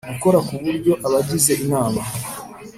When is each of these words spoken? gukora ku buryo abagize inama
gukora 0.11 0.37
ku 0.47 0.53
buryo 0.63 0.93
abagize 1.05 1.51
inama 1.65 2.01